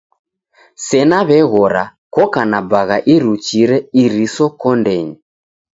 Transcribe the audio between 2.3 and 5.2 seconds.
na bagha iruchire iriso kondenyi.